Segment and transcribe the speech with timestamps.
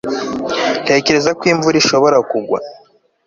[0.83, 2.57] ntekereza ko imvura ishobora kugwa